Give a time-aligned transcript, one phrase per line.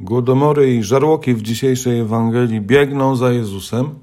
[0.00, 3.94] Głodomory i żarłoki w dzisiejszej Ewangelii biegną za Jezusem,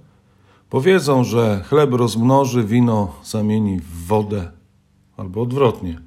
[0.71, 4.51] bo wiedzą, że chleb rozmnoży, wino zamieni w wodę,
[5.17, 6.01] albo odwrotnie,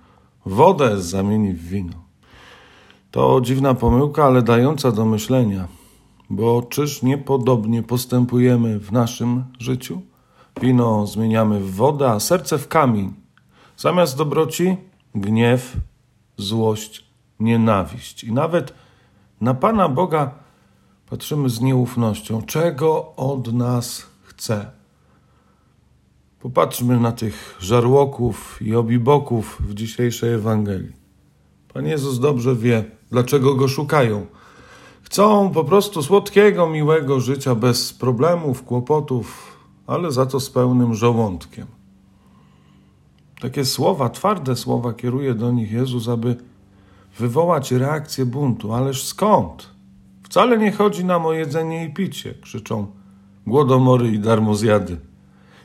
[0.46, 1.92] wodę zamieni w wino.
[3.10, 5.68] To dziwna pomyłka, ale dająca do myślenia,
[6.30, 10.00] bo czyż niepodobnie postępujemy w naszym życiu?
[10.60, 13.12] Wino zmieniamy w wodę, a serce w kamień.
[13.76, 14.76] Zamiast dobroci
[15.14, 15.76] gniew,
[16.36, 17.04] złość,
[17.40, 18.83] nienawiść i nawet
[19.40, 20.30] na Pana Boga
[21.10, 22.42] patrzymy z nieufnością.
[22.42, 24.70] Czego od nas chce?
[26.40, 30.92] Popatrzmy na tych żarłoków i obiboków w dzisiejszej Ewangelii.
[31.74, 34.26] Pan Jezus dobrze wie, dlaczego go szukają.
[35.02, 41.66] Chcą po prostu słodkiego, miłego życia bez problemów, kłopotów, ale za to z pełnym żołądkiem.
[43.40, 46.36] Takie słowa, twarde słowa kieruje do nich Jezus, aby
[47.18, 48.72] wywołać reakcję buntu.
[48.72, 49.70] Ależ skąd?
[50.22, 52.86] Wcale nie chodzi nam o jedzenie i picie, krzyczą
[53.46, 55.00] głodomory i darmozjady.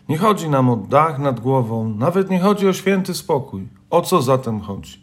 [0.09, 3.67] Nie chodzi nam o dach nad głową, nawet nie chodzi o święty spokój.
[3.89, 5.00] O co zatem chodzi?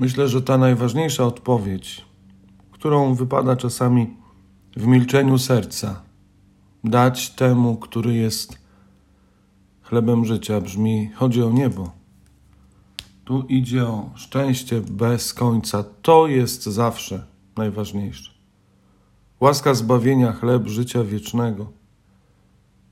[0.00, 2.04] Myślę, że ta najważniejsza odpowiedź,
[2.70, 4.16] którą wypada czasami
[4.76, 6.02] w milczeniu serca,
[6.84, 8.58] dać temu, który jest
[9.82, 11.99] chlebem życia, brzmi: chodzi o niebo.
[13.30, 15.84] Tu idzie o szczęście bez końca.
[16.02, 18.32] To jest zawsze najważniejsze.
[19.40, 21.72] Łaska zbawienia, chleb życia wiecznego.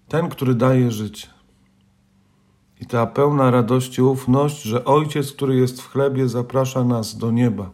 [0.08, 1.28] Ten, który daje życie.
[2.80, 7.70] I ta pełna radości ufność, że Ojciec, który jest w chlebie, zaprasza nas do nieba.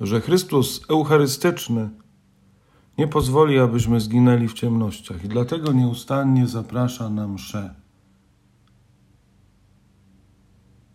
[0.00, 1.90] Że Chrystus eucharystyczny
[2.98, 7.87] nie pozwoli, abyśmy zginęli w ciemnościach i dlatego nieustannie zaprasza na mszę.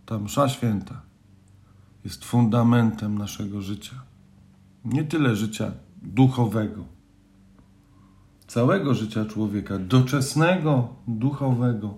[0.05, 1.01] Ta msza święta
[2.03, 3.95] jest fundamentem naszego życia.
[4.85, 6.85] Nie tyle życia duchowego,
[8.47, 11.97] całego życia człowieka, doczesnego, duchowego,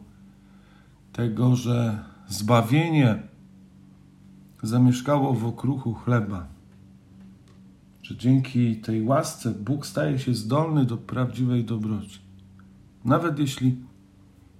[1.13, 3.23] tego, że zbawienie
[4.63, 6.47] zamieszkało w okruchu chleba,
[8.01, 12.19] że dzięki tej łasce Bóg staje się zdolny do prawdziwej dobroci.
[13.05, 13.75] Nawet jeśli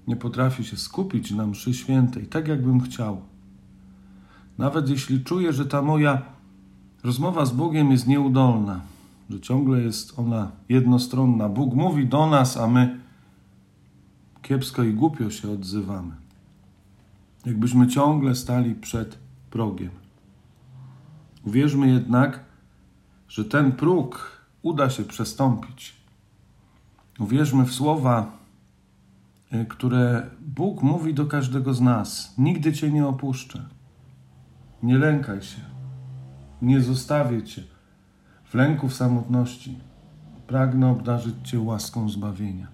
[0.07, 3.21] nie potrafi się skupić na mszy świętej, tak jakbym chciał,
[4.57, 6.21] nawet jeśli czuję, że ta moja
[7.03, 8.81] rozmowa z Bogiem jest nieudolna,
[9.29, 11.49] że ciągle jest ona jednostronna.
[11.49, 12.99] Bóg mówi do nas, a my
[14.41, 16.15] kiepsko i głupio się odzywamy.
[17.45, 19.17] Jakbyśmy ciągle stali przed
[19.49, 19.89] progiem.
[21.43, 22.39] Uwierzmy jednak,
[23.27, 25.95] że ten próg uda się przestąpić.
[27.19, 28.37] Uwierzmy w słowa,
[29.53, 33.65] y, które Bóg mówi do każdego z nas: Nigdy Cię nie opuszczę.
[34.85, 35.61] Nie lękaj się.
[36.61, 37.63] Nie zostawię cię
[38.43, 39.79] w lęku w samotności.
[40.47, 42.67] Pragnę obdarzyć cię łaską zbawienia.